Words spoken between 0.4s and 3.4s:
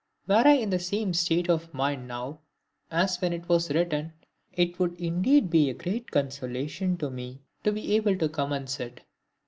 I in the same state of mind now as when